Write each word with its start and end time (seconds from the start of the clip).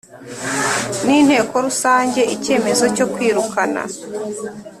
N 1.05 1.07
inteko 1.19 1.53
rusange 1.65 2.21
icyemezo 2.35 2.85
cyo 2.95 3.05
kwirukana 3.13 3.81